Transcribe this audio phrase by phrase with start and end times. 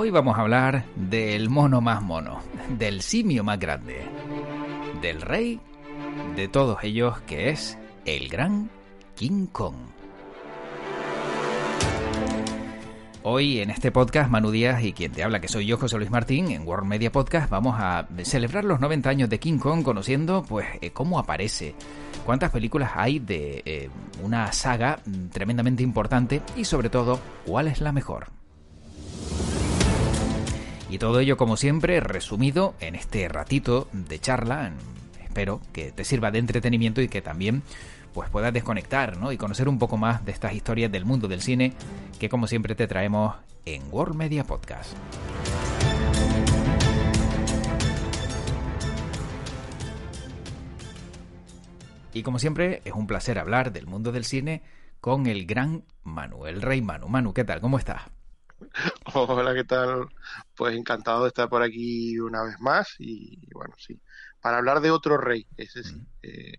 [0.00, 2.38] Hoy vamos a hablar del mono más mono,
[2.78, 4.06] del simio más grande,
[5.02, 5.58] del rey
[6.36, 8.70] de todos ellos que es el gran
[9.16, 9.74] King Kong.
[13.24, 16.12] Hoy en este podcast, Manu Díaz y quien te habla, que soy yo, José Luis
[16.12, 20.44] Martín, en World Media Podcast, vamos a celebrar los 90 años de King Kong conociendo
[20.48, 21.74] pues eh, cómo aparece,
[22.24, 23.90] cuántas películas hay de eh,
[24.22, 28.37] una saga mm, tremendamente importante y sobre todo cuál es la mejor.
[30.90, 34.72] Y todo ello, como siempre, resumido en este ratito de charla.
[35.22, 37.62] Espero que te sirva de entretenimiento y que también
[38.14, 39.30] pues puedas desconectar ¿no?
[39.30, 41.74] y conocer un poco más de estas historias del mundo del cine
[42.18, 43.36] que como siempre te traemos
[43.66, 44.94] en World Media Podcast.
[52.14, 54.62] Y como siempre, es un placer hablar del mundo del cine
[55.00, 57.08] con el gran Manu, el rey Manu.
[57.08, 57.60] Manu, ¿qué tal?
[57.60, 58.02] ¿Cómo estás?
[59.14, 60.08] Hola, ¿qué tal?
[60.56, 64.00] Pues encantado de estar por aquí una vez más y bueno, sí,
[64.40, 66.54] para hablar de otro rey, ese sí, eh,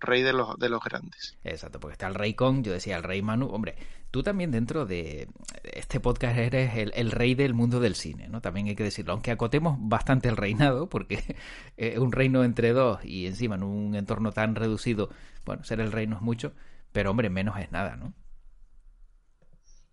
[0.00, 1.38] rey de los, de los grandes.
[1.44, 3.76] Exacto, porque está el rey Kong, yo decía el rey Manu, hombre,
[4.10, 5.28] tú también dentro de
[5.62, 8.40] este podcast eres el, el, rey del mundo del cine, ¿no?
[8.40, 11.36] También hay que decirlo, aunque acotemos bastante el reinado, porque
[11.76, 15.10] eh, un reino entre dos y encima en un entorno tan reducido,
[15.44, 16.52] bueno, ser el rey no es mucho,
[16.92, 18.12] pero hombre, menos es nada, ¿no?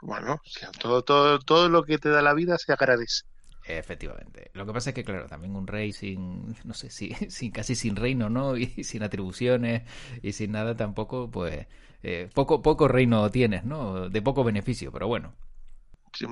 [0.01, 0.41] Bueno,
[0.81, 3.21] todo, todo, todo lo que te da la vida se agradece.
[3.63, 4.49] Efectivamente.
[4.53, 7.75] Lo que pasa es que, claro, también un rey sin, no sé, sin, sin casi
[7.75, 8.57] sin reino, ¿no?
[8.57, 9.83] Y sin atribuciones
[10.23, 11.67] y sin nada tampoco, pues
[12.03, 14.09] eh, poco, poco reino tienes, ¿no?
[14.09, 15.33] De poco beneficio, pero bueno.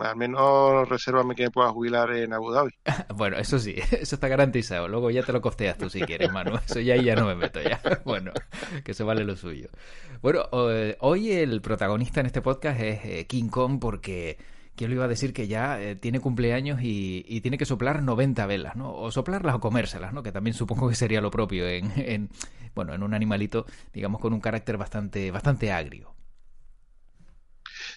[0.01, 2.71] Al menos resérvame que me pueda jubilar en Abu Dhabi.
[3.15, 4.87] bueno, eso sí, eso está garantizado.
[4.87, 6.55] Luego ya te lo costeas tú si quieres, Manu.
[6.67, 7.79] Eso ya, ya no me meto ya.
[8.03, 8.31] Bueno,
[8.83, 9.69] que eso vale lo suyo.
[10.21, 10.43] Bueno,
[10.99, 14.37] hoy el protagonista en este podcast es eh, King Kong porque
[14.75, 18.03] ¿quién lo iba a decir que ya eh, tiene cumpleaños y, y, tiene que soplar
[18.03, 18.93] 90 velas, ¿no?
[18.93, 20.23] O soplarlas o comérselas, ¿no?
[20.23, 22.29] Que también supongo que sería lo propio en, en
[22.75, 26.16] bueno, en un animalito, digamos, con un carácter bastante, bastante agrio.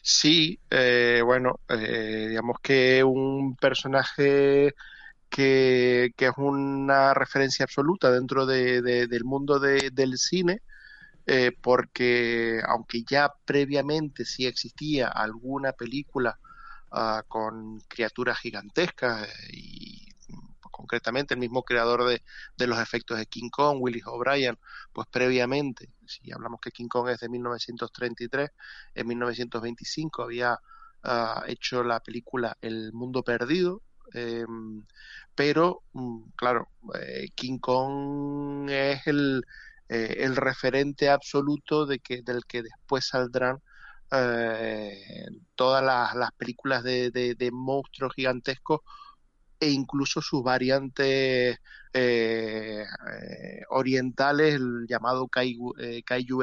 [0.02, 4.74] Sí, eh, bueno, eh, digamos que un personaje
[5.28, 10.62] que, que, es una referencia absoluta dentro de, de, del mundo de, del cine,
[11.26, 16.38] eh, porque aunque ya previamente sí existía alguna película
[16.92, 19.99] uh, con criaturas gigantescas y
[20.80, 22.22] concretamente el mismo creador de,
[22.56, 24.58] de, los efectos de King Kong, Willis O'Brien,
[24.92, 28.50] pues previamente, si hablamos que King Kong es de 1933,
[28.94, 30.58] en 1925 había
[31.04, 33.82] uh, hecho la película El Mundo Perdido,
[34.14, 34.46] eh,
[35.34, 39.44] pero mm, claro, eh, King Kong es el,
[39.88, 43.58] eh, el referente absoluto de que, del que después saldrán
[44.12, 48.80] eh, todas las, las películas de, de monstruos gigantescos
[49.60, 51.58] e incluso sus variantes
[51.92, 55.28] eh, eh, orientales, el llamado
[55.78, 56.42] eh, Kaiju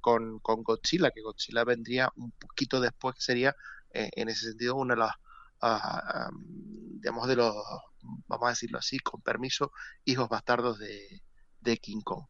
[0.00, 3.56] con, con, Godzilla, que Godzilla vendría un poquito después, que sería
[3.90, 5.14] en ese sentido una de las,
[5.62, 7.54] uh, um, digamos, de los,
[8.26, 9.72] vamos a decirlo así, con permiso,
[10.06, 11.22] hijos bastardos de,
[11.60, 12.24] de King Kong.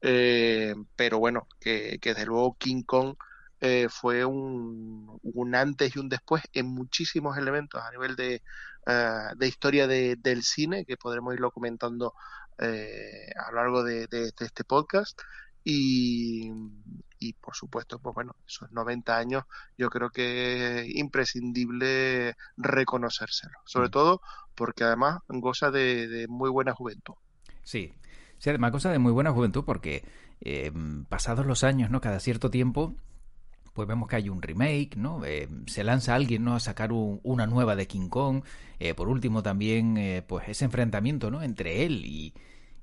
[0.00, 3.16] pero bueno, que, que desde luego King Kong
[3.64, 8.42] eh, fue un, un, antes y un después en muchísimos elementos a nivel de,
[8.88, 12.12] uh, de historia de, del cine, que podremos irlo comentando
[12.58, 15.16] eh, a lo largo de, de, de este podcast.
[15.62, 16.50] Y,
[17.20, 19.44] y, por supuesto, pues bueno, esos 90 años
[19.78, 24.22] yo creo que es imprescindible reconocérselo, sobre todo
[24.56, 27.14] porque además goza de, de muy buena juventud.
[27.62, 27.94] Sí,
[28.38, 30.04] sí, además goza de muy buena juventud porque
[30.40, 30.72] eh,
[31.08, 32.00] pasados los años, ¿no?
[32.00, 32.96] Cada cierto tiempo
[33.72, 35.24] pues vemos que hay un remake, ¿no?
[35.24, 36.54] Eh, se lanza alguien, ¿no?
[36.54, 38.42] A sacar un, una nueva de King Kong.
[38.78, 41.42] Eh, por último, también, eh, pues ese enfrentamiento, ¿no?
[41.42, 42.34] Entre él y,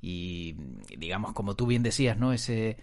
[0.01, 0.55] y,
[0.97, 2.33] digamos, como tú bien decías, ¿no?
[2.33, 2.77] Ese,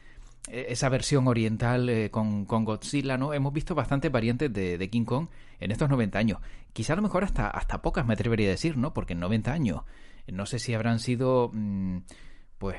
[0.48, 3.34] esa versión oriental eh, con, Godzilla, ¿no?
[3.34, 6.38] Hemos visto bastantes variantes de, de, King Kong en estos 90 años.
[6.72, 8.94] Quizá a lo mejor hasta, hasta pocas me atrevería a decir, ¿no?
[8.94, 9.82] Porque en 90 años,
[10.28, 11.98] no sé si habrán sido, mmm,
[12.58, 12.76] pues,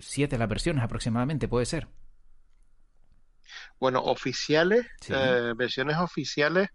[0.00, 1.88] siete las versiones aproximadamente, puede ser.
[3.78, 5.12] Bueno, oficiales, Sí.
[5.14, 6.68] eh, versiones oficiales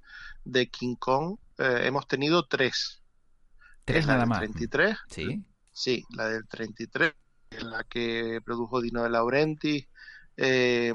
[0.44, 3.02] de King Kong, eh, hemos tenido tres.
[3.86, 4.40] Tres nada más.
[4.40, 5.44] 33, Sí.
[5.72, 7.14] sí, la del 33,
[7.50, 9.88] es la que produjo Dino de Laurentiis,
[10.38, 10.94] eh,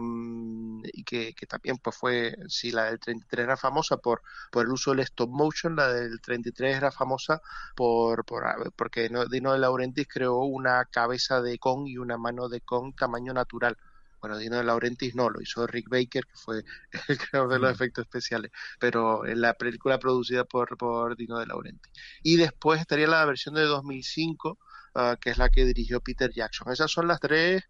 [0.92, 4.72] y que, que también pues fue, sí, la del 33 era famosa por, por el
[4.72, 7.42] uso del stop motion, la del 33 era famosa
[7.75, 8.44] por, por
[8.75, 12.94] porque no- Dino de Laurentiis creó una cabeza de Kong y una mano de Kong
[12.96, 13.76] tamaño natural.
[14.25, 16.62] Bueno, Dino de Laurentiis no, lo hizo Rick Baker, que fue
[17.09, 18.50] el creador de los efectos especiales,
[18.81, 21.93] pero en la película producida por, por Dino de Laurentiis.
[22.23, 24.59] Y después estaría la versión de 2005,
[24.94, 26.73] ah, que es la que dirigió Peter Jackson.
[26.73, 27.62] Esas son las tres,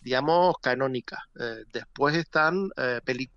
[0.00, 1.20] digamos, canónicas.
[1.40, 3.36] Eh, después están eh, películas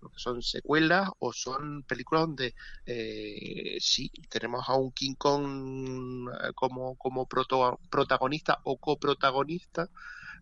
[0.00, 2.54] que son secuelas o son películas donde
[2.86, 9.88] eh, sí tenemos a un King Kong eh, como, como proto- protagonista o coprotagonista,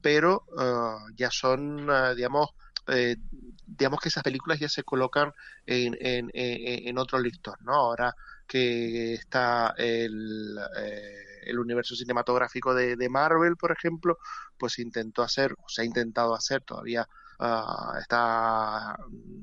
[0.03, 2.51] pero eh, ya son, eh, digamos,
[2.89, 3.17] eh,
[3.65, 5.33] digamos que esas películas ya se colocan
[5.65, 7.75] en, en, en, otro listón, ¿no?
[7.75, 8.15] Ahora
[8.47, 14.19] que está el, eh, el universo cinematográfico de, de Marvel, por ejemplo,
[14.59, 17.09] pues intentó hacer, o se ha intentado hacer todavía
[17.39, 18.97] ah, está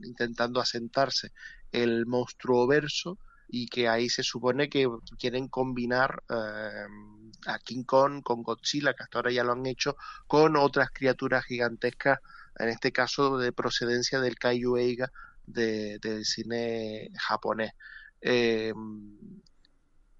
[0.04, 1.32] intentando asentarse
[1.72, 3.18] el monstruo verso
[3.50, 4.88] y que ahí se supone que
[5.19, 6.86] quieren combinar eh,
[7.48, 9.96] a King Kong con Godzilla, que hasta ahora ya lo han hecho,
[10.28, 12.19] con otras criaturas gigantescas,
[12.57, 15.12] en este caso de procedencia del Kaiju Eiga
[15.46, 17.72] de- del cine japonés.
[18.22, 18.74] Eh,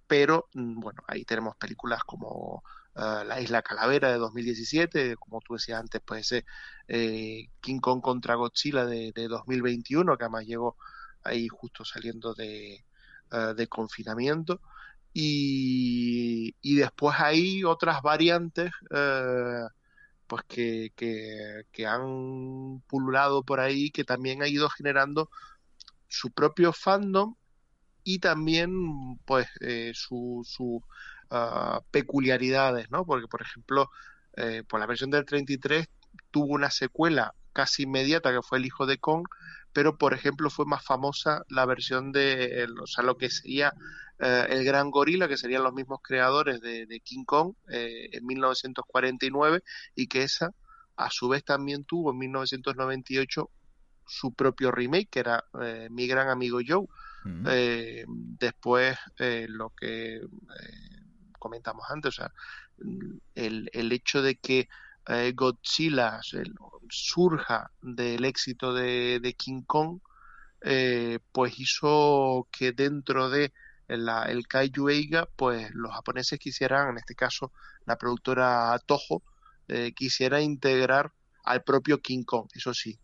[0.08, 2.64] pero mm, bueno, ahí tenemos películas como
[2.96, 6.46] eh, La Isla Calavera de 2017, como tú decías antes, pues ese
[7.62, 10.78] King Kong contra Godzilla de 2021, que además llegó
[11.24, 12.86] ahí justo saliendo de,
[13.32, 14.62] eh, de confinamiento.
[15.14, 19.64] Y, y después hay otras variantes eh,
[20.28, 25.30] pues que, que, que han pululado por ahí, que también ha ido generando
[26.08, 27.36] su propio fandom
[28.04, 30.84] y también pues eh, su, su
[31.32, 33.06] ah, peculiaridades, ¿no?
[33.06, 33.90] Porque por ejemplo,
[34.70, 35.88] por la versión del 33
[36.32, 39.28] tuvo una secuela casi inmediata que fue El hijo de Kong,
[39.74, 43.74] pero por ejemplo fue más famosa la versión de, el- o sea, lo que sería
[44.20, 48.26] eh, El Gran Gorila, que serían los mismos creadores de, de King Kong eh, en
[48.26, 49.62] 1949
[49.96, 50.52] y que esa
[50.98, 53.50] a su vez también tuvo en 1998
[54.06, 56.88] su propio remake, que era eh, Mi Gran Amigo Joe.
[57.24, 57.46] Mm.
[57.50, 60.20] Eh, después, eh, lo que
[61.38, 62.32] comentamos antes, o sea,
[63.36, 64.68] el, el hecho de que
[65.08, 66.54] eh, Godzilla el-
[66.90, 70.00] surja del éxito de, de King Kong,
[70.62, 73.54] eh, pues hizo que dentro de
[73.88, 77.52] la- el Kaiju Eiga, pues los japoneses quisieran, en este caso
[77.86, 79.24] la productora Toho,
[79.68, 81.12] eh, quisiera integrar
[81.44, 83.00] al propio King Kong, eso sí,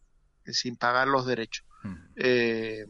[0.46, 1.66] sin pagar los derechos.
[1.84, 1.96] Mm.
[2.16, 2.86] Eh,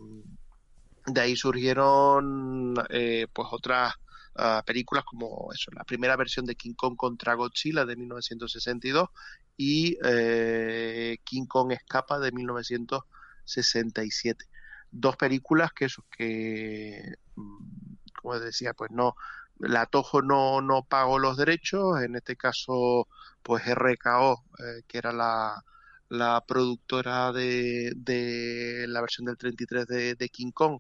[1.08, 3.94] de ahí surgieron pues otras
[4.36, 9.10] ah, películas como eso, la primera versión de King Kong contra Godzilla de 1962
[9.58, 14.46] y eh, King Kong Escapa de 1967.
[14.92, 19.16] Dos películas que eso, que mm, como decía, pues no,
[19.60, 23.08] la Toho no, no pagó los derechos, en este caso
[23.42, 25.64] pues RKO, eh, que era la,
[26.10, 30.80] la productora de, de la versión del 33 de, de King Kong,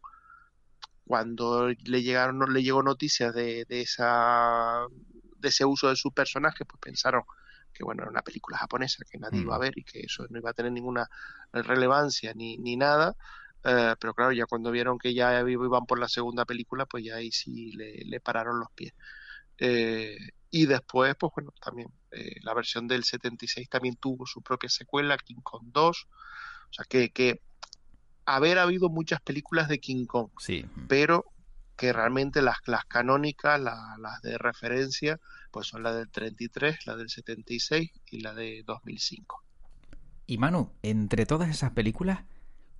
[1.05, 4.85] cuando le llegaron le llegó noticias de, de esa
[5.37, 7.23] de ese uso de sus personajes, pues pensaron
[7.73, 9.43] que bueno, era una película japonesa que nadie Mm.
[9.43, 11.07] iba a ver y que eso no iba a tener ninguna
[11.51, 13.15] relevancia ni, ni nada.
[13.63, 17.15] Eh, pero claro, ya cuando vieron que ya iban por la segunda película, pues ya
[17.15, 18.93] ahí sí le, le pararon los pies.
[19.57, 20.17] Eh,
[20.51, 25.17] y después, pues bueno, también eh, la versión del 76 también tuvo su propia secuela,
[25.17, 26.07] King Kong 2.
[26.69, 27.41] O sea que, que
[28.25, 30.65] haber habido muchas películas de King Kong, Sí.
[30.87, 31.25] pero
[31.75, 35.19] que realmente las, las canónicas, la- las de referencia,
[35.51, 39.41] pues son la del 33, la del 76 y la de 2005.
[40.27, 42.23] Y Manu, entre todas esas películas,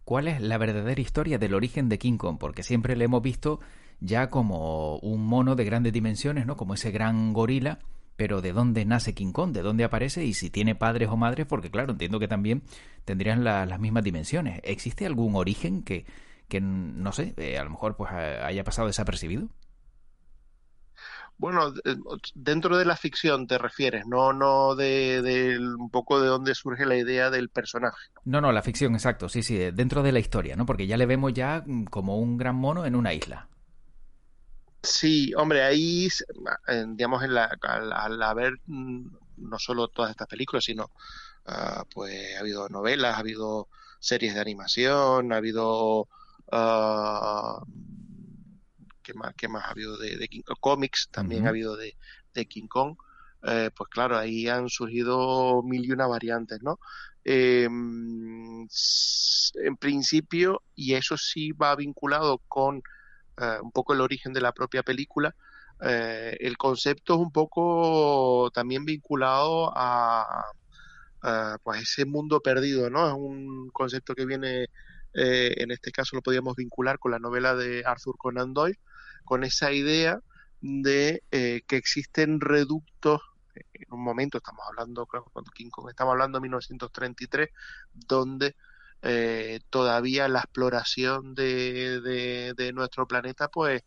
[0.03, 2.37] ¿cuál es la verdadera historia del origen de King Kong?
[2.39, 3.59] Porque siempre le hemos visto
[3.99, 6.57] ya como un mono de grandes dimensiones, ¿no?
[6.57, 7.79] Como ese gran gorila,
[8.15, 9.51] pero ¿de dónde nace King Kong?
[9.53, 10.25] ¿De dónde aparece?
[10.25, 12.63] Y si tiene padres o madres, porque claro, entiendo que también
[13.05, 14.60] tendrían la- las mismas dimensiones.
[14.63, 16.05] ¿Existe algún origen que,
[16.48, 19.50] que no sé, eh, a lo mejor pues ha- haya pasado desapercibido?
[21.38, 21.74] Bueno,
[22.34, 26.86] dentro de la ficción te refieres, no, no de, de un poco de dónde surge
[26.86, 27.98] la idea del personaje.
[28.25, 30.65] No, no, la ficción, exacto, sí, sí, dentro de la historia, ¿no?
[30.65, 33.48] Porque ya le vemos ya mm, como un gran mono en una isla.
[34.85, 36.07] Sí, hombre, ahí,
[36.95, 40.91] digamos, en la, al, al haber mm, no solo todas estas películas, sino
[41.45, 46.09] ah, pues ha habido novelas, ha habido series de animación, ha habido...
[46.51, 47.61] ah,
[49.01, 50.57] ¿qué, más, ¿Qué más ha habido de, de King Kong?
[50.59, 51.97] Cómics también ha habido de,
[52.33, 52.95] de King Kong.
[53.43, 56.79] Eh, pues claro, ahí han surgido mil y una variantes, ¿no?
[57.23, 57.67] Eh,
[58.69, 62.81] s- en principio, y eso sí va vinculado con
[63.37, 65.35] eh, un poco el origen de la propia película,
[65.81, 70.45] eh, el concepto es un poco también vinculado a,
[71.63, 73.07] pues ese mundo perdido, ¿no?
[73.07, 74.69] Es un concepto que viene,
[75.13, 78.79] eh, en este caso lo podríamos vincular con la novela de Arthur Conan Doyle,
[79.23, 80.19] con esa idea
[80.61, 83.21] de que existen reductos,
[83.55, 87.49] en un momento estamos hablando, claro, cuando King Kong, estamos hablando de 1933,
[87.93, 88.55] donde
[89.05, 93.83] eh, todavía la exploración de, de, de nuestro planeta pues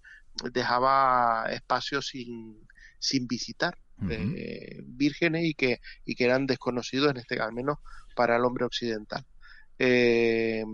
[0.52, 2.66] dejaba espacios sin,
[2.98, 3.74] sin visitar,
[4.08, 7.78] eh, vírgenes y que, y que eran desconocidos, en este al menos
[8.14, 9.24] para el hombre occidental.
[9.78, 10.64] Eh,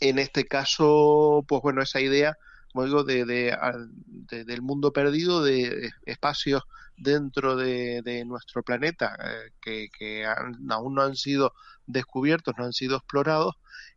[0.00, 2.36] en este caso, pues bueno, esa idea,
[2.72, 6.62] como digo, de, del mundo perdido, de espacios
[6.96, 11.52] dentro de, nuestro planeta eh, que, que han- aún no han sido
[11.92, 13.54] descubiertos, no han sido explorados,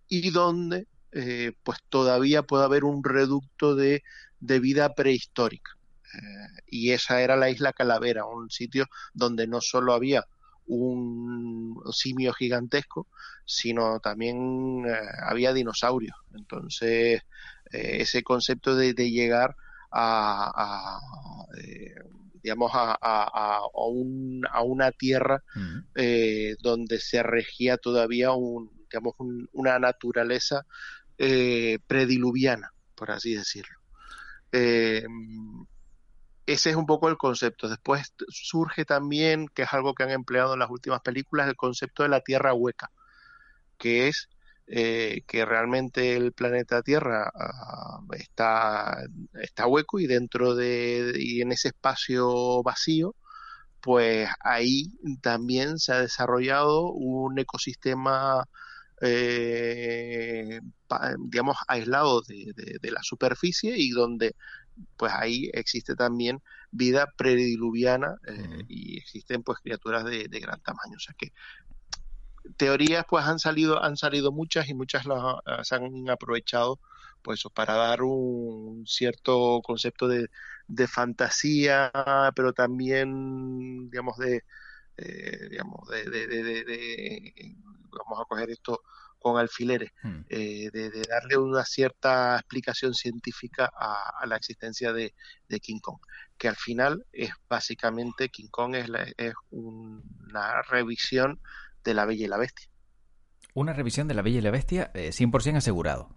[0.07, 4.03] y donde eh, pues todavía puede haber un reducto de,
[4.39, 5.71] de vida prehistórica.
[6.13, 10.25] Eh, y esa era la isla Calavera, un sitio donde no solo había
[10.65, 13.07] un simio gigantesco,
[13.45, 16.15] sino también eh, había dinosaurios.
[16.33, 17.21] Entonces,
[17.71, 19.55] ese concepto de, llegar
[19.91, 20.99] a,
[22.43, 25.43] digamos, a, a- a- a un- a una tierra
[25.95, 30.63] eh, donde se regía todavía un, digamos, un- una naturaleza
[31.17, 33.77] eh, prediluviana, por así decirlo.
[34.51, 35.05] Eh,
[36.45, 37.69] ese es un poco el concepto.
[37.69, 42.03] Después surge también, que es algo que han empleado en las últimas películas, el concepto
[42.03, 42.91] de la tierra hueca,
[43.77, 44.27] que es
[44.67, 48.97] eh, que realmente el planeta Tierra ah, está,
[49.33, 53.15] está hueco y dentro de y en ese espacio vacío,
[53.81, 54.91] pues ahí
[55.21, 58.45] también se ha desarrollado un ecosistema
[59.01, 60.59] eh,
[61.19, 64.35] digamos aislado de, de- de la superficie y donde
[64.97, 66.41] pues ahí existe también
[66.71, 70.95] vida prediluviana eh, y existen pues criaturas de, de gran tamaño.
[70.97, 71.29] O sea que
[72.57, 76.79] teorías pues han salido, han salido muchas y muchas las ah, se han aprovechado
[77.21, 80.27] pues para dar un cierto concepto de,
[80.67, 81.91] de fantasía,
[82.35, 84.43] pero también digamos de
[84.97, 87.55] eh, digamos de,
[87.91, 88.81] vamos a coger esto
[89.19, 90.23] con alfileres, Ujú.
[90.27, 95.13] eh, de, darle una cierta explicación científica a, a la existencia de,
[95.47, 95.99] de King Kong,
[96.37, 101.39] que al final es básicamente King Kong es, la- es una revisión
[101.83, 102.67] de La Bella y la Bestia.
[103.53, 106.09] Una revisión de La Bella y la Bestia eh, 100% asegurado.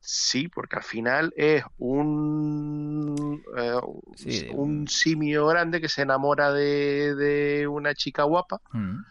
[0.00, 3.80] Sí, porque al final es un, eh,
[4.16, 4.46] Sí.
[4.52, 9.02] un simio grande que se enamora de, de una chica guapa Ujú.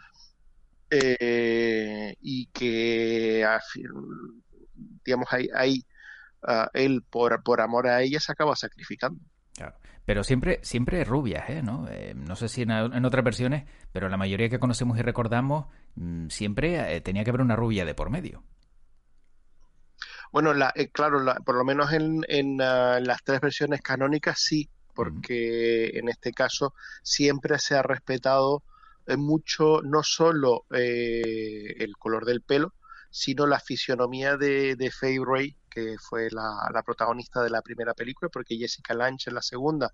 [0.92, 4.44] eh, y que fin-
[5.04, 5.84] digamos ahí, ahí,
[6.44, 9.20] ah, él por, por amor a ella se acaba sacrificando.
[9.56, 9.75] Claro.
[10.06, 11.62] Pero siempre, siempre rubias, ¿eh?
[11.64, 11.88] ¿No?
[11.90, 15.68] Eh, no sé si en, en otras versiones, pero la mayoría que conocemos y recordamos,
[15.96, 18.44] mm, siempre eh, tenía que haber una rubia de por medio.
[20.32, 24.40] Bueno, la, eh, claro, la- por lo menos en, en, ah, las tres versiones canónicas
[24.40, 28.64] sí, porque en este caso siempre se ha respetado
[29.08, 32.74] eh, mucho no solo eh, el color del pelo,
[33.13, 38.27] sino la fisionomía de, de Faye Ray, que fue la, protagonista de la primera película,
[38.29, 39.93] porque Jessica Lange en la segunda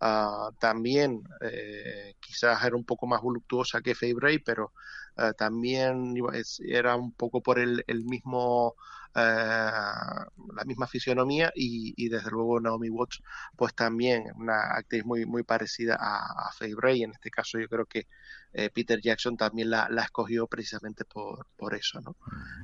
[0.00, 4.72] ah, también eh, quizás era un poco más voluptuosa que Faye Ray, pero
[5.16, 6.14] ah, también
[6.58, 8.74] era un poco por el, el mismo
[9.14, 13.22] la misma fisionomía y, y desde luego Naomi Watts
[13.56, 17.68] pues también una actriz muy muy parecida a, a Faye Ray en este caso yo
[17.68, 18.06] creo que
[18.52, 22.16] eh, Peter Jackson también la, la escogió precisamente por, por eso ¿no?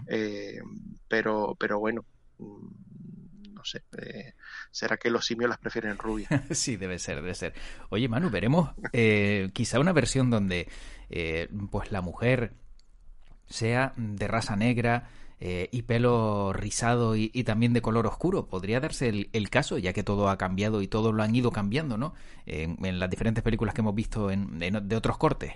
[0.06, 0.60] Eh,
[1.08, 2.04] pero pero bueno
[2.38, 4.34] mm, no sé eh,
[4.70, 7.54] será que los simios las prefieren rubias Sí, debe ser, debe ser.
[7.90, 10.68] Oye, Manu, veremos eh, quizá una versión donde
[11.10, 12.52] eh, pues la mujer
[13.46, 15.08] sea de raza negra
[15.40, 18.46] eh, y pelo rizado y, también de color oscuro.
[18.46, 21.96] Podría darse el, caso, ya que todo ha cambiado y todo lo han ido cambiando,
[21.96, 22.14] ¿no?
[22.46, 25.52] En, las diferentes películas que hemos visto en, de otros cortes.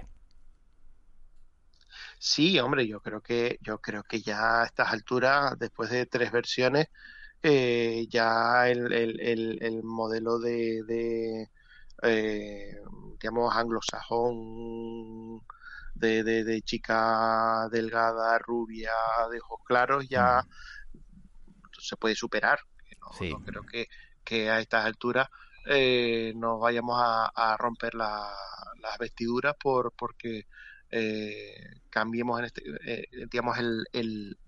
[2.19, 6.33] Sí, hombre, yo creo que yo creo que ya a estas alturas, después de tres
[6.33, 6.89] versiones,
[7.43, 11.49] eh, ya el, el modelo de, de
[12.03, 12.77] eh,
[13.21, 15.43] digamos anglosajón
[15.99, 18.93] de, de, de chica delgada, rubia,
[19.31, 20.43] de ojos claros, ya
[21.81, 22.59] se puede superar.
[23.01, 23.31] No, Sí.
[23.31, 23.87] no creo que,
[24.25, 25.29] que a estas alturas
[25.67, 28.33] eh, nos vayamos a, a romper la-
[28.81, 30.47] las vestiduras por porque
[30.91, 31.55] eh,
[31.91, 34.39] cambiemos en este, eh, digamos el, el-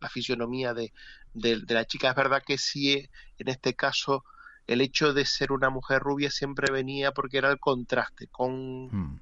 [0.00, 0.92] la fisionomía de,
[1.34, 2.10] de- de la chica.
[2.10, 3.04] Es verdad que sí,
[3.38, 4.24] en este caso,
[4.66, 9.20] el hecho de ser una mujer rubia siempre venía porque era el contraste con Mm.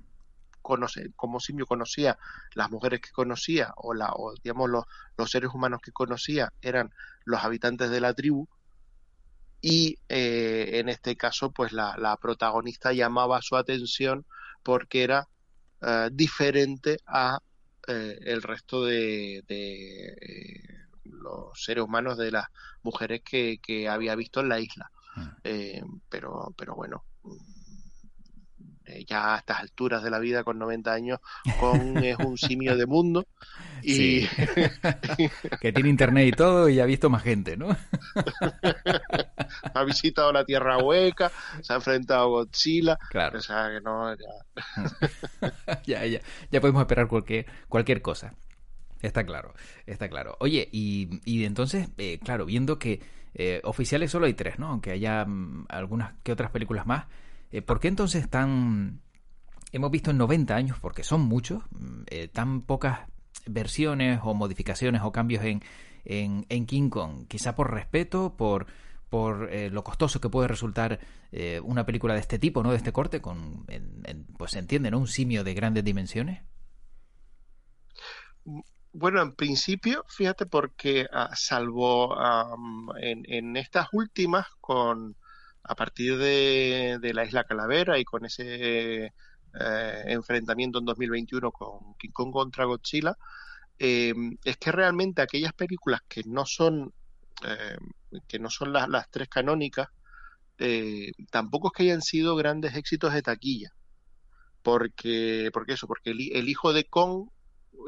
[0.63, 2.19] Conoce, como Simio conocía
[2.55, 4.85] las mujeres que conocía o, la, o digamos los,
[5.17, 6.93] los seres humanos que conocía eran
[7.25, 8.47] los habitantes de la tribu
[9.61, 14.25] y eh, en este caso pues la, la protagonista llamaba su atención
[14.63, 15.29] porque era
[15.83, 17.39] eh, diferente a
[17.87, 22.47] eh, el resto de, de, eh, los seres humanos de las
[22.83, 25.29] mujeres que, que había visto en la isla Mm.
[25.45, 27.05] Eh, pero pero bueno
[28.89, 31.19] eh, ya a estas alturas de la vida con 90 años
[31.61, 33.27] con es un simio de mundo
[33.83, 34.29] y Sí.
[35.61, 37.69] que tiene internet y todo y ha visto más gente, ¿no?
[39.75, 41.31] ha visitado la Tierra Hueca,
[41.63, 43.39] se ha enfrentado a Godzilla, Claro.
[43.39, 48.35] o sea que no, ya- ya, ya, ya podemos esperar cualquier, cualquier cosa.
[49.01, 49.55] Está claro,
[49.87, 50.37] está claro.
[50.41, 53.01] Oye, y, y entonces, eh, claro, viendo que
[53.35, 54.67] eh, oficiales solo hay tres, ¿no?
[54.69, 57.07] Aunque haya mm, algunas que otras películas más,
[57.53, 59.01] eh, ¿por qué entonces tan...
[59.73, 63.01] Hemos visto en 90 años, porque son muchos, mm, eh, tan pocas
[63.47, 65.63] versiones o modificaciones o cambios en,
[66.05, 67.27] en, en King Kong?
[67.29, 68.67] Quizá por respeto, por,
[69.11, 71.01] por eh, lo costoso que puede resultar
[71.63, 72.71] una película de este tipo, ¿no?
[72.71, 74.99] De este corte, con, en- pues se entiende, ¿no?
[74.99, 76.41] Un simio de grandes dimensiones.
[78.93, 82.15] Bueno, en principio, fíjate, porque ah, salvo
[83.01, 85.17] en, en estas últimas, con
[85.65, 91.95] a partir de, de la Isla Calavera y con ese eh, enfrentamiento en 2021 con
[91.99, 93.15] King Kong contra Godzilla,
[93.79, 96.93] eh, es que realmente aquellas películas que no son
[97.45, 97.79] eh,
[98.29, 99.89] que no son las, tres canónicas,
[100.59, 103.71] eh, tampoco es que hayan sido grandes éxitos de taquilla.
[104.63, 107.29] Porque, porque eso, porque el, el hijo de Kong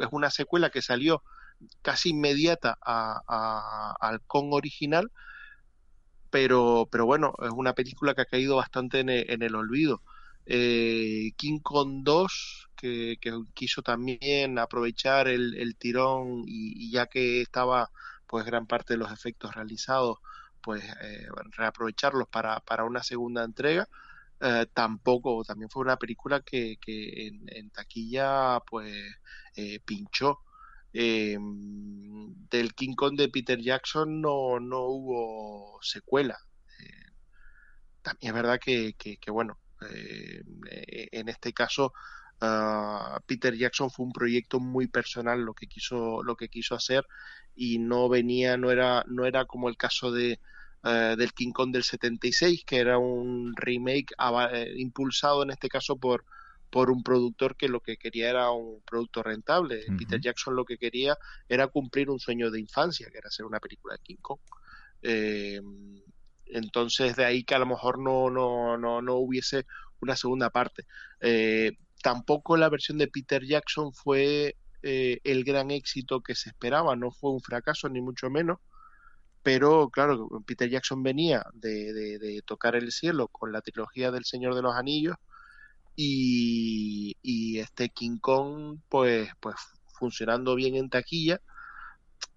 [0.01, 1.23] es una secuela que salió
[1.83, 5.11] casi inmediata a- a- al Kong original,
[6.31, 10.03] pero, pero bueno, es una película que ha caído bastante en el, en el olvido.
[10.47, 13.19] Eh, King Kong 2, que,
[13.55, 17.91] quiso también aprovechar el, el tirón y, y ya que estaba
[18.27, 20.19] pues gran parte de los efectos realizados,
[20.63, 23.89] pues eh, reaprovecharlos para, para una segunda entrega.
[24.41, 28.95] Eh, tampoco, también fue una película que, que en, en taquilla pues
[29.57, 30.41] eh, pinchó.
[30.93, 31.39] Eh,
[32.51, 36.37] del King Kong de Peter Jackson no, no hubo secuela.
[36.81, 37.13] Eh,
[38.03, 39.59] también es verdad que, que, bueno,
[39.91, 40.43] eh,
[41.13, 41.93] en este caso
[42.41, 47.07] ah, Peter Jackson fue un proyecto muy personal lo que quiso, lo que quiso hacer
[47.55, 50.41] y no venía, no era, no era como el caso de
[50.83, 54.15] eh, del King Kong del 76, que era un remake
[54.77, 56.25] impulsado en este caso por,
[56.71, 59.85] por un productor que lo que quería era un producto rentable.
[59.97, 61.17] Peter Jackson lo que quería
[61.49, 64.39] era cumplir un sueño de infancia, que era hacer una película de King Kong.
[65.03, 65.61] Eh,
[66.47, 69.67] entonces de ahí que a lo mejor no, no, no, no hubiese
[70.01, 70.85] una segunda parte.
[71.21, 76.97] Eh, tampoco la versión de Peter Jackson fue eh, el gran éxito que se esperaba,
[76.97, 78.59] no fue un fracaso ni mucho menos,
[79.43, 84.25] pero claro, Peter Jackson venía de, de- de tocar el cielo con la trilogía del
[84.25, 85.17] Señor de los Anillos
[86.03, 89.57] y, este King Kong pues, pues
[89.99, 91.41] funcionando bien en taquilla,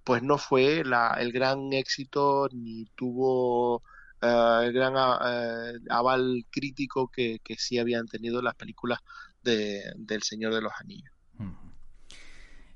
[0.03, 3.81] pues no fue la, el gran éxito ni tuvo
[4.21, 8.99] eh, el gran eh, aval crítico que, que sí habían tenido las películas
[9.41, 11.13] de, del Señor de los Anillos.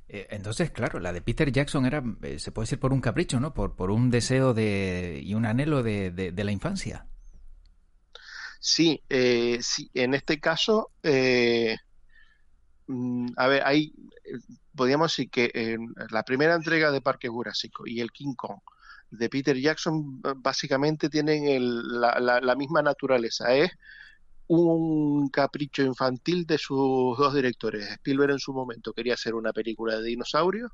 [0.09, 2.01] Eh, Entonces, claro, la de Peter Jackson era,
[2.37, 3.53] se puede decir, por un capricho, ¿no?
[3.53, 7.07] Por, por un deseo de, y un anhelo de- de la infancia.
[8.59, 11.75] Sí, eh, sí, en este caso, eh,
[12.87, 13.93] mm, a ver, hay,
[14.23, 14.37] eh,
[14.75, 18.59] podríamos decir que en la primera entrega de Parque Jurásico y el King Kong
[19.09, 23.71] de Peter Jackson eh, básicamente tienen el- la, la- la misma naturaleza, es
[24.47, 27.89] un capricho infantil de sus dos directores.
[27.93, 30.71] Spielberg en su momento quería hacer una película de dinosaurios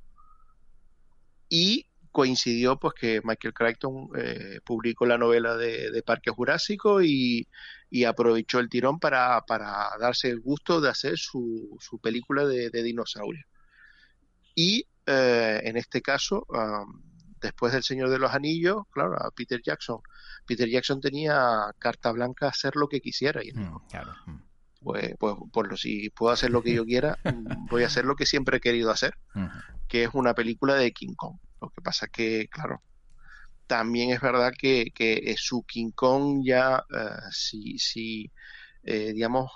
[1.49, 7.47] y coincidió pues que Michael Crichton eh, publicó la novela de, de Parque Jurásico y,
[7.89, 12.69] y aprovechó el tirón para, para darse el gusto de hacer su, su película de,
[12.69, 13.45] de dinosaurios.
[14.55, 17.01] Y eh, en este caso, um,
[17.41, 19.97] después del Señor de los Anillos, claro, a Peter Jackson.
[20.45, 24.13] Peter Jackson tenía carta blanca a hacer lo que quisiera y Mm, claro.
[24.27, 24.37] mm.
[24.81, 27.17] pues, pues, pues si puedo hacer lo que yo quiera,
[27.71, 29.15] voy a hacer lo que siempre he querido hacer,
[29.87, 31.37] que es una película de King Kong.
[31.63, 32.83] Lo que pasa que, claro,
[33.67, 38.31] también es verdad que, que eh, su King Kong ya, eh, si, si
[38.83, 39.51] eh, digamos,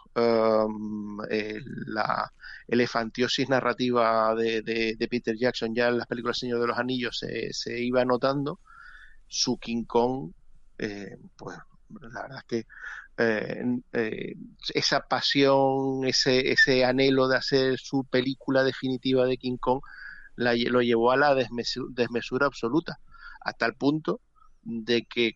[1.29, 2.31] eh, la
[2.67, 7.53] elefantiosis narrativa de, de- Peter Jackson ya en las películas Señor de los Anillos se,
[7.53, 8.59] se iba notando,
[9.27, 10.31] su King Kong,
[11.37, 11.57] pues
[11.89, 12.65] la verdad es que
[14.73, 19.81] esa pasión, ese, ese anhelo de hacer su película definitiva de King Kong,
[20.37, 22.95] la lo llevó a la desmesu- desmesura absoluta,
[23.41, 24.21] hasta el punto
[24.63, 25.33] de que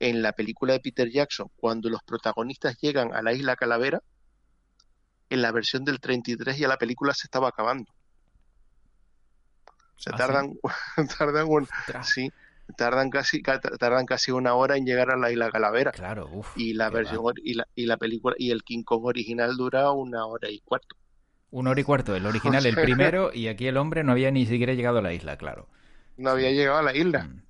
[0.00, 4.00] en la película de Peter Jackson, cuando los protagonistas llegan a la isla Calavera,
[5.30, 7.92] en la versión del 33 ya la película se estaba acabando.
[9.96, 10.54] Se ¿Ah, tardan,
[11.18, 11.66] tardan un,
[12.02, 12.30] sí,
[12.76, 15.90] tardan casi, ca- tardan casi una hora en llegar a la isla Calavera.
[15.90, 16.28] Claro.
[16.56, 20.26] Y la versión y la, y la película y el King Kong original dura una
[20.26, 20.96] hora y cuarto.
[21.50, 24.46] Una hora y cuarto, el original, el primero, y aquí el hombre no había ni
[24.46, 25.68] siquiera llegado a la isla, claro.
[26.16, 27.26] No había llegado a la isla.
[27.26, 27.42] Mm.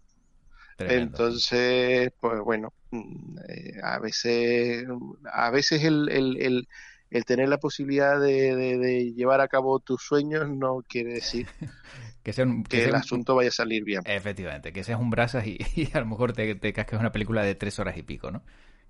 [0.84, 4.86] Entonces, pues bueno, mm, eh, a veces,
[5.32, 6.68] a veces el, el, el,
[7.10, 11.48] el tener la posibilidad de, de- de llevar a cabo tus sueños no quiere decir
[12.22, 14.04] que sea un, que sea el un- asunto vaya a salir bien.
[14.04, 17.42] Efectivamente, que seas un brasas y, y a lo mejor te, te casques una película
[17.42, 18.42] de tres horas y pico, ¿no?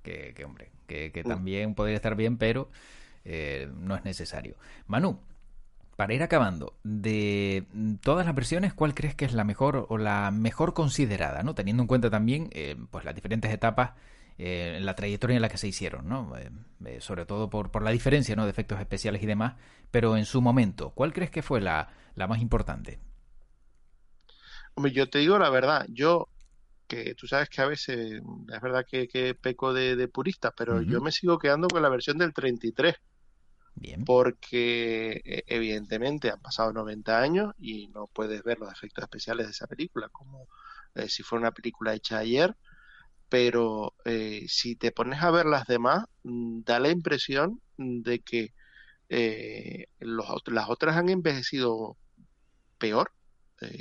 [0.03, 1.35] Que, que, hombre, que, que Mm.
[1.35, 2.71] también podría estar bien, pero
[3.29, 4.57] eh, no es necesario.
[4.89, 5.21] Manu,
[5.97, 7.67] para ir acabando, de
[8.03, 11.57] todas las versiones, ¿cuál crees que es la mejor o la mejor considerada, ¿no?
[11.57, 13.93] Teniendo en cuenta también eh, pues las diferentes etapas
[14.39, 16.35] eh, en la trayectoria en la que se hicieron, ¿no?
[16.37, 18.45] Eh, sobre todo por, por la diferencia, ¿no?
[18.45, 19.57] De efectos especiales y demás,
[19.91, 23.01] pero en su momento, ¿cuál crees que fue la, la más importante?
[24.75, 26.29] Hombre, yo te digo la verdad, yo
[26.87, 30.81] que tú sabes que a veces es verdad que, que peco de, de purista, pero
[30.83, 32.95] yo me sigo quedando con la versión del 33.
[34.05, 39.53] Porque eh, evidentemente han pasado 90 años y no puedes ver los efectos especiales de
[39.53, 40.49] esa película como
[40.95, 42.57] eh, si fuera una película hecha ayer,
[43.29, 48.55] pero eh, si te pones a ver las demás, mm, da la impresión de que
[49.09, 51.97] eh, las otras han envejecido
[52.79, 53.13] peor.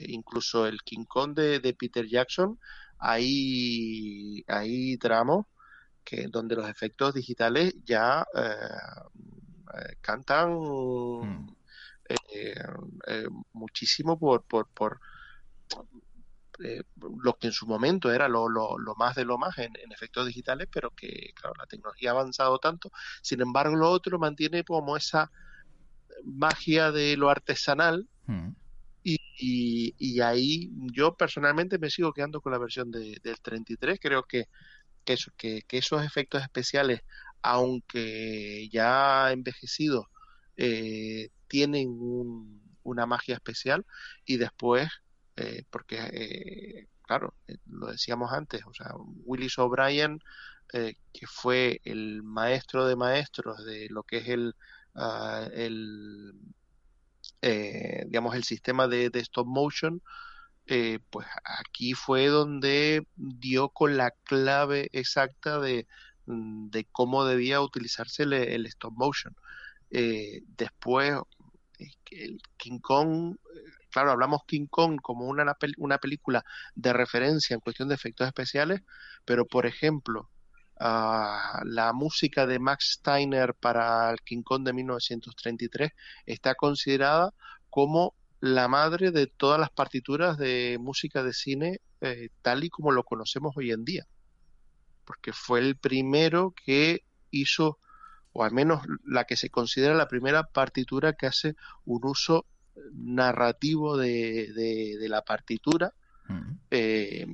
[0.07, 2.60] Incluso el King Kong de, de Peter Jackson,
[2.99, 5.45] hay, hay tramos
[6.03, 8.25] que donde los efectos digitales ya
[10.01, 11.49] cantan Mm.
[12.10, 12.56] eh,
[13.08, 14.99] eh, muchísimo por, por, por
[16.60, 16.82] eh,
[17.23, 19.91] lo que en su momento era lo, lo, lo más de lo más en, en
[19.91, 22.89] efectos digitales, pero que, claro, la tecnología ha avanzado tanto.
[23.21, 25.32] Sin embargo, lo otro mantiene como esa
[26.23, 28.49] magia de lo artesanal Mm.
[29.03, 33.99] y, y- y ahí yo personalmente me sigo quedando con la versión de- del 33.
[34.01, 34.45] Creo que,
[35.06, 37.01] que, eso, que, que esos efectos especiales,
[37.51, 40.05] aunque ya envejecidos,
[40.57, 43.86] eh, tienen un- una magia especial
[44.25, 44.89] y después,
[45.36, 48.91] eh, porque, eh, claro, lo decíamos antes, o sea,
[49.25, 50.19] Willis O'Brien,
[51.13, 54.53] que fue el maestro de maestros de lo que es el,
[54.95, 56.33] ah, el
[58.05, 60.01] digamos, el sistema de, stop motion,
[61.10, 65.88] pues aquí fue donde dio con la clave exacta de,
[66.27, 69.35] de cómo debía utilizarse el, stop motion.
[69.89, 71.13] Eh, después,
[71.79, 73.59] eh, el King Kong, eh,
[73.89, 76.43] claro, hablamos King Kong como una, una película
[76.75, 78.81] de referencia en cuestión de efectos especiales,
[79.25, 80.29] pero por ejemplo,
[80.79, 85.91] ah, la música de Max Steiner para el King Kong de 1933
[86.25, 87.33] está considerada
[87.69, 91.81] como la madre de todas las partituras de música de cine
[92.43, 94.05] tal y como lo conocemos hoy en día,
[95.07, 97.79] porque fue el primero que hizo,
[98.33, 102.47] o al menos la que se considera la primera partitura que hace un uso
[102.93, 105.93] narrativo de, de- de la partitura
[106.71, 107.27] eh,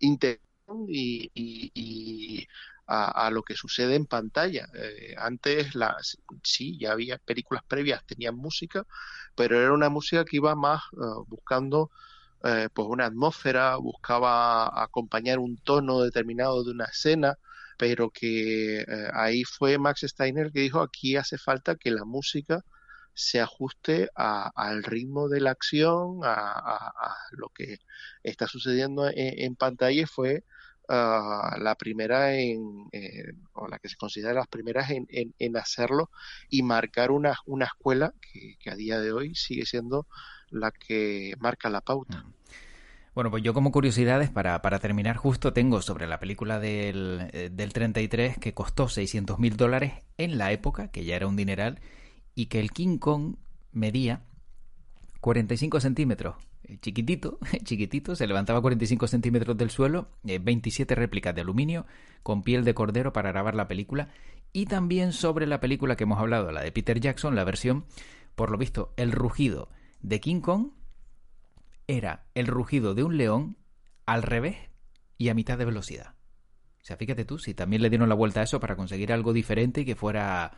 [0.00, 0.40] integrando
[0.88, 2.46] y, y- y
[2.86, 4.68] a, a lo que sucede en pantalla.
[4.74, 8.86] Eh, antes, las, sí, ya había películas previas, tenían música,
[9.34, 10.96] pero era una música que iba más eh,
[11.28, 11.90] buscando
[12.44, 17.36] eh, pues una atmósfera, buscaba acompañar un tono determinado de una escena,
[17.78, 22.62] pero que eh, ahí fue Max Steiner que dijo aquí hace falta que la música
[23.14, 26.92] se ajuste a- al ritmo de la acción, a,
[27.32, 27.78] lo que
[28.22, 30.44] está sucediendo en, en pantalla fue
[30.88, 32.88] ah, la primera en,
[33.54, 36.10] o la que se considera las primeras en, en- en hacerlo
[36.48, 40.06] y marcar una, una escuela que, que a día de hoy sigue siendo
[40.54, 42.18] la que marca la pauta.
[42.18, 42.32] Mm.
[43.14, 47.48] Bueno, pues yo como curiosidades, para, para terminar justo, tengo sobre la película del, eh,
[47.52, 51.78] del 33 que costó 600 mil dólares en la época, que ya era un dineral,
[52.34, 53.36] y que el King Kong
[53.70, 54.22] medía
[55.20, 56.34] 45 centímetros.
[56.64, 61.86] Eh, Chiquitito, chiquitito, se levantaba 45 centímetros del suelo, eh, 27 réplicas de aluminio
[62.24, 64.08] con piel de cordero para grabar la película
[64.52, 67.84] y también sobre la película que hemos hablado, la de Peter Jackson, la versión,
[68.34, 69.68] por lo visto, el rugido
[70.04, 70.68] de King Kong
[71.86, 73.56] era el rugido de un león
[74.06, 74.56] al revés
[75.18, 76.14] y a mitad de velocidad.
[76.82, 79.32] O sea, fíjate tú, si también le dieron la vuelta a eso para conseguir algo
[79.32, 80.52] diferente y que fuera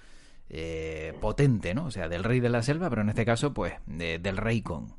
[0.49, 1.87] eh, potente, ¿no?
[1.87, 4.63] O sea, del rey de la selva, pero en este caso, pues, de- del rey
[4.63, 4.91] Kong.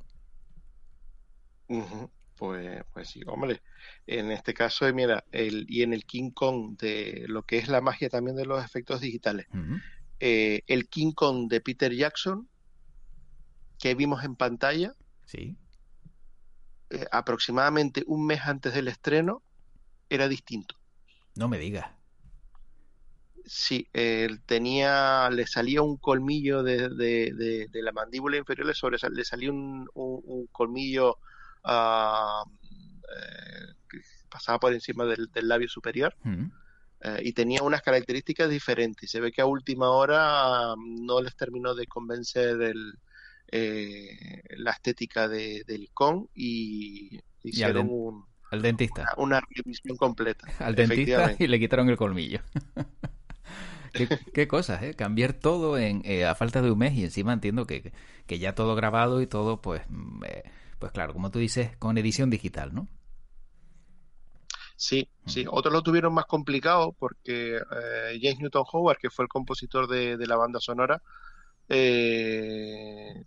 [2.38, 3.62] Pues, pues sí, hombre,
[4.05, 7.67] en este caso, eh, mira, el, y en el King Kong de lo que es
[7.67, 9.47] la magia también de los efectos digitales,
[10.19, 12.47] eh, el King Kong de Peter Jackson
[13.79, 14.93] que vimos en pantalla
[15.25, 15.57] Sí.
[16.89, 19.43] eh, aproximadamente un mes antes del estreno
[20.09, 20.75] era distinto.
[21.35, 21.87] No me digas.
[23.45, 28.73] Sí, él tenía, le salía un colmillo de, de- de- de la mandíbula inferior, le,
[28.73, 31.17] sobresal- le salía un, un- un colmillo
[31.65, 32.43] eh,
[33.89, 36.51] que pasaba por encima del, del labio superior Ujú.
[37.01, 39.09] eh, y tenía unas características diferentes.
[39.09, 42.93] Se ve que a última hora no les terminó de convencer el,
[43.51, 49.13] eh, la estética de, del Kong y hicieron un- Al dentista.
[49.17, 50.47] una revisión completa.
[50.60, 52.39] Al dentista y le quitaron el colmillo.
[53.93, 54.93] qué, qué cosas, ¿eh?
[54.95, 57.93] Cambiar todo en, eh, a falta de un mes y encima entiendo que,
[58.25, 60.43] que ya todo grabado y todo, pues, mm, eh,
[60.79, 62.88] pues claro, como tú dices, con edición digital, ¿no?
[64.75, 65.45] Sí, sí.
[65.49, 70.17] Otros lo tuvieron más complicado porque eh, James Newton Howard, que fue el compositor de,
[70.17, 71.01] de la banda sonora,
[71.69, 73.25] eh,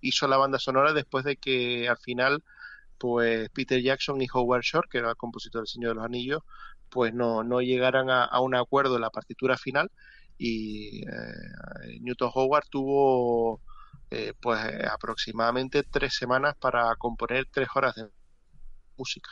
[0.00, 2.42] hizo la banda sonora después de que al final,
[2.98, 6.42] pues Peter Jackson y Howard Shore, que era el compositor del Señor de los Anillos,
[6.90, 9.90] pues no, no llegaran a, un acuerdo en la partitura final
[10.38, 13.60] y eh, Newton Howard tuvo
[14.10, 14.58] eh, pues
[14.90, 18.08] aproximadamente tres semanas para componer tres horas de
[18.96, 19.30] música.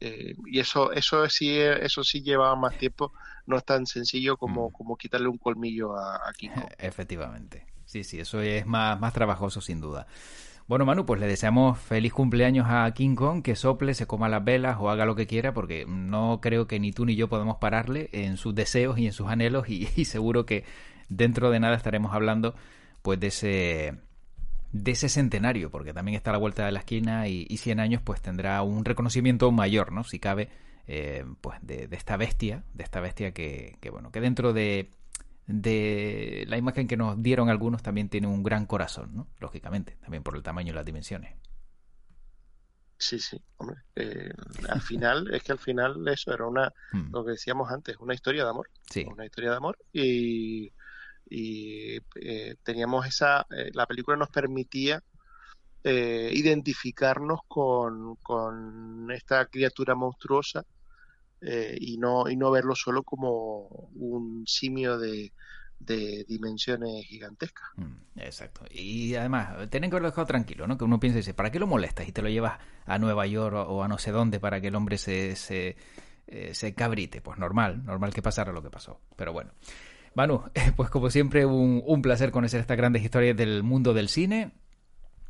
[0.00, 3.12] Eh, y eso, eso sí, eso sí lleva más tiempo,
[3.46, 4.72] no es tan sencillo como, Mm.
[4.72, 6.72] como quitarle un colmillo a, a King Kong.
[6.78, 7.66] Efectivamente.
[7.86, 10.06] Sí, sí, eso es más, más trabajoso sin duda.
[10.66, 14.42] Bueno, Manu, pues le deseamos feliz cumpleaños a King Kong, que sople, se coma las
[14.44, 17.58] velas o haga lo que quiera, porque no creo que ni tú ni yo podemos
[17.58, 20.64] pararle en sus deseos y en sus anhelos y, y seguro que
[21.08, 22.54] dentro de nada estaremos hablando
[23.02, 23.94] pues de ese
[24.74, 27.80] de ese centenario, porque también está a la vuelta de la esquina y, y 100
[27.80, 30.04] años pues tendrá un reconocimiento mayor, ¿no?
[30.04, 30.50] Si cabe,
[30.86, 34.90] eh, pues de, de esta bestia, de esta bestia que, que, bueno, que dentro de,
[35.46, 39.28] de la imagen que nos dieron algunos también tiene un gran corazón, ¿no?
[39.40, 41.34] Lógicamente, también por el tamaño y las dimensiones.
[42.98, 43.76] Sí, sí, hombre.
[43.96, 44.30] eh,
[44.68, 48.14] al final, es que al final eso era una, Mm, lo que decíamos antes, una
[48.14, 50.72] historia de amor, Sí, una historia de amor y,
[51.28, 55.02] y eh, teníamos esa, eh, la película nos permitía
[55.82, 60.64] eh, identificarnos con, con esta criatura monstruosa
[61.42, 65.30] eh, y no y no verlo solo como un simio de,
[65.78, 67.68] de dimensiones gigantescas.
[67.76, 68.64] mm, exacto.
[68.70, 70.78] Y además, tienen que haberlo dejado tranquilo, ¿no?
[70.78, 72.08] Que uno piensa y dice, ¿para qué lo molestas?
[72.08, 74.74] Y te lo llevas a Nueva York o, a no sé dónde para que el
[74.76, 75.76] hombre se, se,
[76.26, 77.20] eh, se cabrite.
[77.20, 79.00] Pues normal, normal que pasara lo que pasó.
[79.16, 79.52] Pero bueno.
[80.14, 80.42] Manu,
[80.76, 84.52] pues como siempre, un, un placer conocer estas grandes historias del mundo del cine.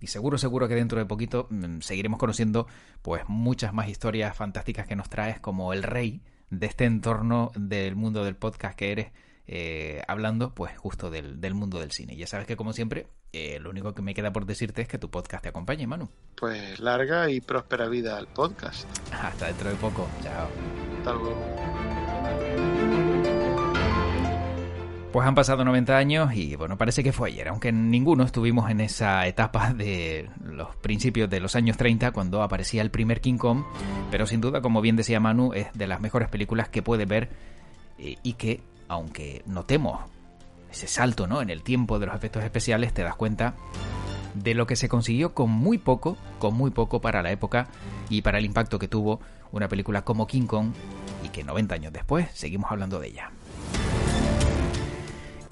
[0.00, 2.66] Y seguro, seguro que dentro de poquito mm, seguiremos conociendo
[3.02, 7.96] pues muchas más historias fantásticas que nos traes como el rey de este entorno del
[7.96, 9.12] mundo del podcast que eres,
[9.46, 12.16] eh, hablando pues justo del, del mundo del cine.
[12.16, 14.98] Ya sabes que como siempre, eh, lo único que me queda por decirte es que
[14.98, 16.08] tu podcast te acompañe, Manu.
[16.36, 18.86] Pues larga y próspera vida al podcast.
[19.12, 20.08] Hasta dentro de poco.
[20.22, 20.48] Chao.
[20.98, 21.93] Hasta luego.
[25.14, 28.80] Pues han pasado 90 años y bueno, parece que fue ayer, aunque ninguno estuvimos en
[28.80, 33.62] esa etapa de los principios de los años 30 cuando aparecía el primer King Kong,
[34.10, 37.28] pero sin duda, como bien decía Manu, es de las mejores películas que puede ver
[37.96, 40.00] eh, y que, aunque notemos
[40.72, 41.40] ese salto ¿no?
[41.42, 43.54] en el tiempo de los efectos especiales, te das cuenta
[44.34, 47.68] de lo que se consiguió con muy poco, con muy poco para la época
[48.08, 49.20] y para el impacto que tuvo
[49.52, 50.72] una película como King Kong
[51.22, 53.30] y que 90 años después seguimos hablando de ella.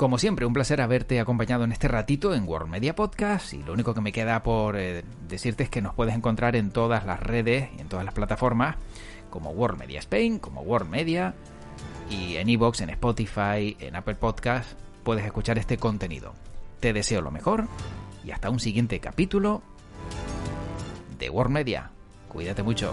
[0.03, 3.73] Como siempre, un placer haberte acompañado en este ratito en World Media Podcast y lo
[3.73, 7.21] único que me queda por eh, decirte es que nos puedes encontrar en todas las
[7.21, 8.75] redes y en todas las plataformas
[9.31, 11.37] como World Media Spain, como World Media
[12.11, 14.73] y en iVoox, en Spotify, en Apple Podcast
[15.05, 16.35] puedes escuchar este contenido.
[16.81, 17.69] Te deseo lo mejor
[18.25, 19.63] y hasta un siguiente capítulo
[21.17, 21.93] de World Media.
[22.29, 22.93] Cuídate mucho.